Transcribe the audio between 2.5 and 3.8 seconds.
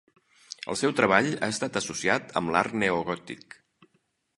l'art neogòtic.